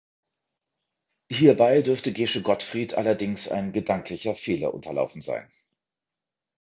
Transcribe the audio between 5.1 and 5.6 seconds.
sein.